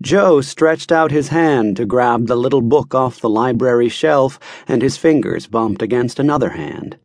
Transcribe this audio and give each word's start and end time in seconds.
Joe 0.00 0.40
stretched 0.40 0.92
out 0.92 1.10
his 1.10 1.28
hand 1.28 1.76
to 1.76 1.84
grab 1.84 2.28
the 2.28 2.36
little 2.36 2.62
book 2.62 2.94
off 2.94 3.20
the 3.20 3.28
library 3.28 3.88
shelf, 3.88 4.38
and 4.68 4.80
his 4.80 4.96
fingers 4.96 5.48
bumped 5.48 5.82
against 5.82 6.20
another 6.20 6.50
hand. 6.50 6.98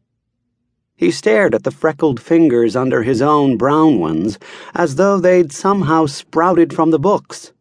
He 0.95 1.09
stared 1.09 1.55
at 1.55 1.63
the 1.63 1.71
freckled 1.71 2.19
fingers 2.19 2.75
under 2.75 3.01
his 3.01 3.21
own 3.21 3.57
brown 3.57 3.99
ones 3.99 4.37
as 4.75 4.95
though 4.95 5.19
they'd 5.19 5.51
somehow 5.51 6.05
sprouted 6.05 6.71
from 6.71 6.91
the 6.91 6.99
books. 6.99 7.51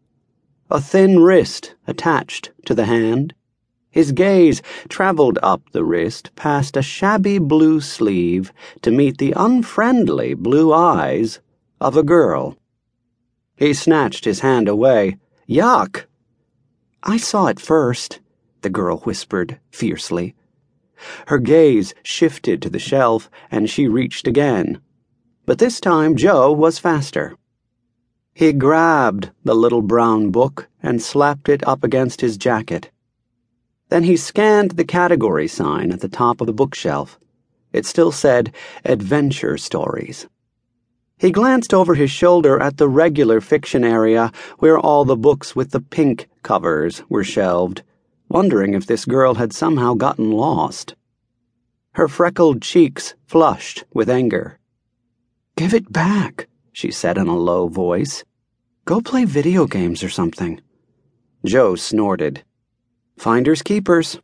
A 0.70 0.80
thin 0.80 1.20
wrist 1.20 1.74
attached 1.86 2.50
to 2.66 2.74
the 2.74 2.84
hand. 2.84 3.34
His 3.90 4.12
gaze 4.12 4.62
traveled 4.88 5.38
up 5.42 5.62
the 5.72 5.84
wrist 5.84 6.30
past 6.36 6.76
a 6.76 6.82
shabby 6.82 7.38
blue 7.38 7.80
sleeve 7.80 8.52
to 8.82 8.90
meet 8.90 9.18
the 9.18 9.32
unfriendly 9.34 10.34
blue 10.34 10.72
eyes 10.72 11.40
of 11.80 11.96
a 11.96 12.02
girl. 12.02 12.56
He 13.62 13.74
snatched 13.74 14.24
his 14.24 14.40
hand 14.40 14.66
away. 14.66 15.18
Yuck! 15.48 16.06
I 17.04 17.16
saw 17.16 17.46
it 17.46 17.60
first, 17.60 18.18
the 18.62 18.68
girl 18.68 18.96
whispered 18.98 19.60
fiercely. 19.70 20.34
Her 21.28 21.38
gaze 21.38 21.94
shifted 22.02 22.60
to 22.60 22.68
the 22.68 22.80
shelf, 22.80 23.30
and 23.52 23.70
she 23.70 23.86
reached 23.86 24.26
again. 24.26 24.80
But 25.46 25.60
this 25.60 25.78
time 25.78 26.16
Joe 26.16 26.50
was 26.50 26.80
faster. 26.80 27.36
He 28.34 28.52
grabbed 28.52 29.30
the 29.44 29.54
little 29.54 29.82
brown 29.82 30.32
book 30.32 30.68
and 30.82 31.00
slapped 31.00 31.48
it 31.48 31.64
up 31.64 31.84
against 31.84 32.20
his 32.20 32.36
jacket. 32.36 32.90
Then 33.90 34.02
he 34.02 34.16
scanned 34.16 34.72
the 34.72 34.84
category 34.84 35.46
sign 35.46 35.92
at 35.92 36.00
the 36.00 36.08
top 36.08 36.40
of 36.40 36.48
the 36.48 36.52
bookshelf. 36.52 37.16
It 37.72 37.86
still 37.86 38.10
said 38.10 38.52
Adventure 38.84 39.56
Stories. 39.56 40.26
He 41.22 41.30
glanced 41.30 41.72
over 41.72 41.94
his 41.94 42.10
shoulder 42.10 42.60
at 42.60 42.78
the 42.78 42.88
regular 42.88 43.40
fiction 43.40 43.84
area 43.84 44.32
where 44.58 44.76
all 44.76 45.04
the 45.04 45.16
books 45.16 45.54
with 45.54 45.70
the 45.70 45.80
pink 45.80 46.28
covers 46.42 47.00
were 47.08 47.22
shelved 47.22 47.84
wondering 48.28 48.74
if 48.74 48.86
this 48.86 49.04
girl 49.04 49.34
had 49.34 49.52
somehow 49.52 49.94
gotten 49.94 50.32
lost. 50.32 50.96
Her 51.92 52.08
freckled 52.08 52.60
cheeks 52.60 53.14
flushed 53.26 53.84
with 53.94 54.10
anger. 54.10 54.58
Give 55.54 55.74
it 55.74 55.92
back, 55.92 56.48
she 56.72 56.90
said 56.90 57.16
in 57.18 57.28
a 57.28 57.36
low 57.36 57.68
voice. 57.68 58.24
Go 58.84 59.00
play 59.00 59.24
video 59.24 59.66
games 59.66 60.02
or 60.02 60.08
something. 60.08 60.60
Joe 61.44 61.76
snorted. 61.76 62.42
Finders 63.16 63.62
keepers. 63.62 64.18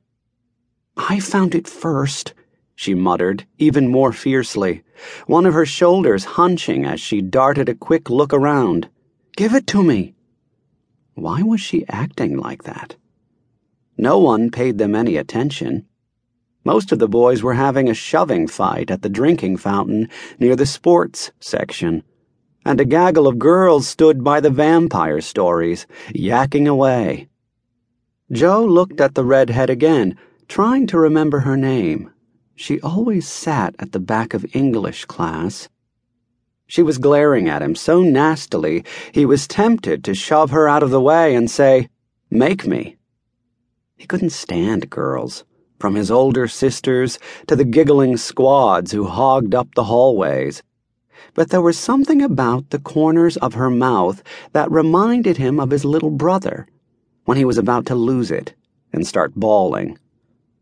I 0.97 1.21
found 1.21 1.55
it 1.55 1.69
first, 1.69 2.35
she 2.79 2.95
muttered, 2.95 3.45
even 3.59 3.89
more 3.89 4.13
fiercely, 4.13 4.85
one 5.27 5.45
of 5.47 5.53
her 5.53 5.67
shoulders 5.67 6.39
hunching 6.39 6.85
as 6.85 7.01
she 7.01 7.21
darted 7.21 7.69
a 7.69 7.75
quick 7.75 8.09
look 8.09 8.33
around. 8.33 8.89
Give 9.37 9.53
it 9.53 9.67
to 9.67 9.83
me. 9.83 10.15
Why 11.15 11.43
was 11.43 11.61
she 11.61 11.85
acting 11.89 12.37
like 12.37 12.63
that? 12.63 12.95
No 13.97 14.21
one 14.21 14.53
paid 14.53 14.79
them 14.79 14.95
any 14.95 15.17
attention. 15.17 15.87
Most 16.65 16.93
of 16.93 17.01
the 17.01 17.09
boys 17.09 17.43
were 17.43 17.55
having 17.55 17.89
a 17.89 17.95
shoving 17.95 18.47
fight 18.47 18.93
at 18.93 19.03
the 19.03 19.09
drinking 19.09 19.57
fountain 19.57 20.09
near 20.39 20.55
the 20.55 20.65
sports 20.65 21.33
section, 21.41 22.05
and 22.65 22.81
a 22.81 22.85
gaggle 22.85 23.27
of 23.27 23.41
girls 23.41 23.89
stood 23.89 24.23
by 24.23 24.39
the 24.39 24.51
vampire 24.51 25.21
stories, 25.21 25.89
yakking 26.15 26.69
away. 26.69 27.29
Joe 28.31 28.65
looked 28.65 29.01
at 29.01 29.17
the 29.17 29.25
redhead 29.25 29.69
again, 29.69 30.17
trying 30.47 30.87
to 30.87 30.97
remember 30.97 31.41
her 31.41 31.57
name. 31.57 32.13
She 32.61 32.81
always 32.81 33.29
sat 33.29 33.77
at 33.79 33.93
the 33.93 34.01
back 34.01 34.35
of 34.35 34.45
English 34.53 35.05
class. 35.05 35.69
She 36.67 36.83
was 36.83 36.99
glaring 36.99 37.49
at 37.49 37.63
him 37.63 37.77
so 37.77 38.03
nastily 38.03 38.85
he 39.13 39.25
was 39.25 39.47
tempted 39.47 40.03
to 40.03 40.13
shove 40.13 40.51
her 40.51 40.69
out 40.69 40.83
of 40.83 40.91
the 40.91 41.01
way 41.01 41.37
and 41.37 41.49
say, 41.49 41.89
Make 42.33 42.67
me. 42.67 42.97
He 43.97 44.09
couldn't 44.09 44.31
stand 44.31 44.91
girls, 44.91 45.45
from 45.79 45.95
his 45.95 46.11
older 46.11 46.49
sisters 46.49 47.21
to 47.47 47.55
the 47.55 47.65
giggling 47.65 48.17
squads 48.17 48.91
who 48.91 49.05
hogged 49.05 49.55
up 49.55 49.77
the 49.77 49.85
hallways. 49.85 50.65
But 51.35 51.51
there 51.51 51.63
was 51.63 51.79
something 51.79 52.21
about 52.21 52.71
the 52.71 52.81
corners 52.81 53.37
of 53.37 53.55
her 53.55 53.71
mouth 53.71 54.21
that 54.53 54.69
reminded 54.69 55.37
him 55.37 55.61
of 55.61 55.71
his 55.71 55.85
little 55.85 56.11
brother 56.11 56.67
when 57.25 57.37
he 57.37 57.45
was 57.45 57.57
about 57.57 57.87
to 57.87 57.95
lose 57.95 58.33
it 58.33 58.57
and 58.93 59.07
start 59.07 59.37
bawling. 59.37 59.97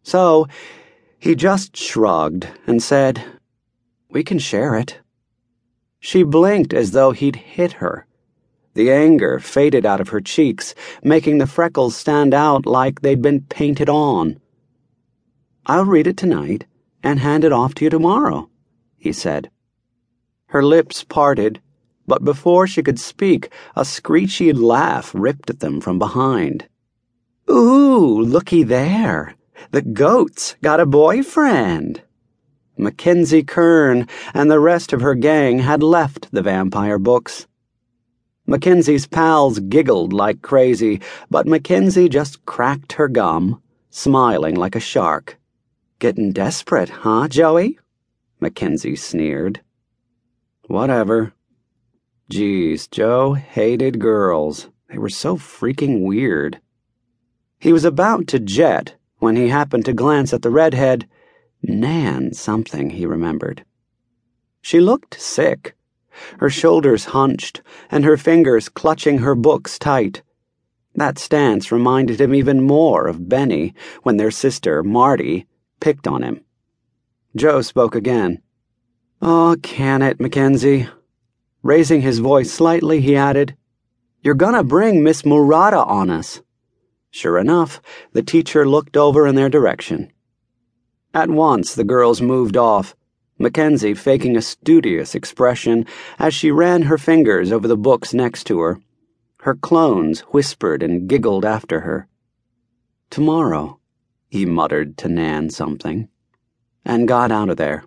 So 0.02 0.46
he 1.18 1.34
just 1.34 1.76
shrugged 1.76 2.48
and 2.66 2.82
said, 2.82 3.24
We 4.08 4.22
can 4.22 4.38
share 4.38 4.76
it. 4.76 5.00
She 6.00 6.22
blinked 6.22 6.72
as 6.72 6.92
though 6.92 7.12
he'd 7.12 7.36
hit 7.36 7.74
her 7.74 8.06
the 8.76 8.92
anger 8.92 9.40
faded 9.40 9.84
out 9.86 10.00
of 10.00 10.10
her 10.10 10.20
cheeks, 10.20 10.74
making 11.02 11.38
the 11.38 11.46
freckles 11.46 11.96
stand 11.96 12.34
out 12.34 12.66
like 12.66 13.00
they'd 13.00 13.22
been 13.22 13.40
painted 13.40 13.88
on. 13.88 14.38
I'll 15.64 15.86
read 15.86 16.06
it 16.06 16.18
tonight 16.18 16.66
and 17.02 17.18
hand 17.18 17.42
it 17.42 17.52
off 17.52 17.74
to 17.76 17.84
you 17.84 17.90
tomorrow, 17.90 18.50
he 18.98 19.12
said. 19.12 19.50
Her 20.48 20.62
lips 20.62 21.02
parted, 21.02 21.60
but 22.06 22.22
before 22.22 22.66
she 22.66 22.82
could 22.82 23.00
speak, 23.00 23.50
a 23.74 23.84
screechy 23.84 24.52
laugh 24.52 25.10
ripped 25.14 25.48
at 25.50 25.60
them 25.60 25.80
from 25.80 25.98
behind. 25.98 26.68
Ooh, 27.50 28.20
looky 28.20 28.62
there. 28.62 29.34
The 29.70 29.82
goat's 29.82 30.56
got 30.62 30.80
a 30.80 30.86
boyfriend. 30.86 32.02
Mackenzie 32.78 33.42
Kern 33.42 34.06
and 34.34 34.50
the 34.50 34.60
rest 34.60 34.92
of 34.92 35.00
her 35.00 35.14
gang 35.14 35.60
had 35.60 35.82
left 35.82 36.30
the 36.30 36.42
vampire 36.42 36.98
books. 36.98 37.46
Mackenzie's 38.46 39.06
pals 39.06 39.58
giggled 39.58 40.12
like 40.12 40.40
crazy, 40.42 41.00
but 41.30 41.48
Mackenzie 41.48 42.08
just 42.08 42.44
cracked 42.46 42.92
her 42.92 43.08
gum, 43.08 43.60
smiling 43.90 44.54
like 44.54 44.76
a 44.76 44.80
shark. 44.80 45.38
Getting 45.98 46.32
desperate, 46.32 46.90
huh, 46.90 47.28
Joey? 47.28 47.78
Mackenzie 48.38 48.94
sneered. 48.94 49.62
Whatever. 50.66 51.32
Geez, 52.28 52.86
Joe 52.86 53.32
hated 53.32 53.98
girls. 53.98 54.68
They 54.88 54.98
were 54.98 55.08
so 55.08 55.36
freaking 55.36 56.02
weird. 56.02 56.60
He 57.58 57.72
was 57.72 57.84
about 57.84 58.26
to 58.28 58.38
jet 58.38 58.94
when 59.26 59.36
he 59.36 59.48
happened 59.48 59.84
to 59.84 59.92
glance 59.92 60.32
at 60.32 60.42
the 60.42 60.50
redhead. 60.50 61.06
Nan 61.62 62.32
something, 62.32 62.90
he 62.90 63.04
remembered. 63.04 63.64
She 64.62 64.78
looked 64.78 65.20
sick 65.20 65.76
her 66.38 66.50
shoulders 66.50 67.06
hunched, 67.06 67.62
and 67.90 68.04
her 68.04 68.16
fingers 68.16 68.68
clutching 68.68 69.18
her 69.18 69.34
books 69.34 69.78
tight. 69.78 70.22
That 70.94 71.18
stance 71.18 71.70
reminded 71.70 72.20
him 72.20 72.34
even 72.34 72.62
more 72.62 73.06
of 73.06 73.28
Benny 73.28 73.74
when 74.02 74.16
their 74.16 74.30
sister, 74.30 74.82
Marty, 74.82 75.46
picked 75.80 76.06
on 76.06 76.22
him. 76.22 76.40
Joe 77.34 77.60
spoke 77.60 77.94
again. 77.94 78.40
Oh, 79.20 79.56
can 79.62 80.02
it, 80.02 80.20
Mackenzie? 80.20 80.88
Raising 81.62 82.00
his 82.00 82.18
voice 82.20 82.50
slightly, 82.50 83.00
he 83.00 83.16
added, 83.16 83.56
You're 84.22 84.34
gonna 84.34 84.64
bring 84.64 85.02
Miss 85.02 85.24
Murata 85.24 85.84
on 85.84 86.08
us. 86.10 86.40
Sure 87.16 87.38
enough, 87.38 87.80
the 88.12 88.22
teacher 88.22 88.68
looked 88.68 88.94
over 88.94 89.26
in 89.26 89.36
their 89.36 89.48
direction. 89.48 90.12
At 91.14 91.30
once, 91.30 91.74
the 91.74 91.82
girls 91.82 92.20
moved 92.20 92.58
off 92.58 92.94
Mackenzie 93.38 93.94
faking 93.94 94.36
a 94.36 94.42
studious 94.42 95.14
expression 95.14 95.86
as 96.18 96.34
she 96.34 96.50
ran 96.50 96.82
her 96.82 96.98
fingers 96.98 97.52
over 97.52 97.66
the 97.66 97.74
books 97.74 98.12
next 98.12 98.44
to 98.48 98.60
her. 98.60 98.80
Her 99.38 99.54
clones 99.54 100.20
whispered 100.34 100.82
and 100.82 101.08
giggled 101.08 101.46
after 101.46 101.80
her. 101.80 102.06
Tomorrow, 103.08 103.80
he 104.28 104.44
muttered 104.44 104.98
to 104.98 105.08
Nan 105.08 105.48
something, 105.48 106.08
and 106.84 107.08
got 107.08 107.32
out 107.32 107.48
of 107.48 107.56
there. 107.56 107.84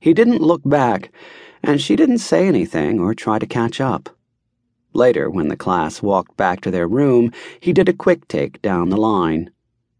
He 0.00 0.12
didn't 0.12 0.42
look 0.42 0.60
back, 0.66 1.10
and 1.62 1.80
she 1.80 1.96
didn't 1.96 2.18
say 2.18 2.46
anything 2.46 3.00
or 3.00 3.14
try 3.14 3.38
to 3.38 3.46
catch 3.46 3.80
up. 3.80 4.17
Later, 4.98 5.30
when 5.30 5.46
the 5.46 5.56
class 5.56 6.02
walked 6.02 6.36
back 6.36 6.60
to 6.62 6.72
their 6.72 6.88
room, 6.88 7.30
he 7.60 7.72
did 7.72 7.88
a 7.88 7.92
quick 7.92 8.26
take 8.26 8.60
down 8.60 8.88
the 8.88 8.96
line. 8.96 9.52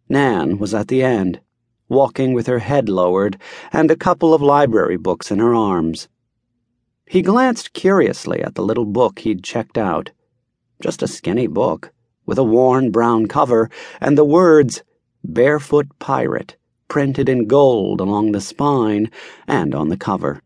Nan 0.09 0.59
was 0.59 0.75
at 0.75 0.89
the 0.89 1.05
end 1.05 1.41
walking 1.89 2.33
with 2.33 2.49
her 2.49 2.59
head 2.59 2.89
lowered 2.89 3.39
and 3.73 3.93
a 3.93 3.97
couple 3.97 4.35
of 4.35 4.43
library 4.43 4.97
books 4.97 5.31
in 5.31 5.39
her 5.39 5.55
arms. 5.55 6.09
He 7.07 7.23
glanced 7.23 7.75
curiously 7.75 8.43
at 8.43 8.57
the 8.57 8.65
little 8.65 8.87
book 8.87 9.21
he'd 9.21 9.45
checked 9.45 9.79
out. 9.79 10.11
Just 10.83 11.01
a 11.01 11.07
skinny 11.07 11.47
book, 11.47 11.93
with 12.27 12.37
a 12.37 12.43
worn 12.43 12.91
brown 12.91 13.27
cover 13.27 13.71
and 14.01 14.19
the 14.19 14.25
words 14.25 14.83
Barefoot 15.23 15.87
Pirate 16.01 16.57
printed 16.89 17.29
in 17.29 17.47
gold 17.47 18.01
along 18.01 18.33
the 18.33 18.41
spine 18.41 19.13
and 19.47 19.77
on 19.77 19.91
the 19.91 19.97
cover. 19.97 20.43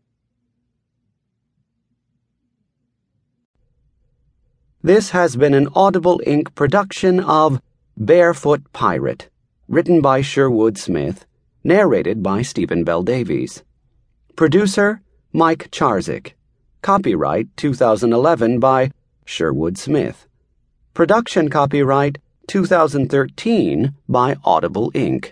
This 4.85 5.11
has 5.11 5.37
been 5.37 5.53
an 5.53 5.69
Audible 5.75 6.21
Inc. 6.27 6.53
production 6.55 7.21
of 7.21 7.61
Barefoot 7.95 8.61
Pirate, 8.73 9.29
written 9.69 10.01
by 10.01 10.19
Sherwood 10.19 10.77
Smith 10.77 11.25
Narrated 11.63 12.21
by 12.21 12.41
Stephen 12.41 12.83
Bel 12.83 13.01
Davies. 13.01 13.63
Producer 14.35 15.01
Mike 15.31 15.71
Charzuk. 15.71 16.33
Copyright 16.81 17.47
2011 17.55 18.59
by 18.59 18.91
Sherwood 19.23 19.77
Smith. 19.77 20.27
Production 20.93 21.47
copyright 21.47 22.17
2013 22.47 23.93
by 24.09 24.35
Audible 24.43 24.91
Inc. 24.91 25.31